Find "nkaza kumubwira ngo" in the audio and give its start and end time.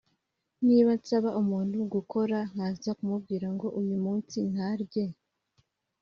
2.51-3.67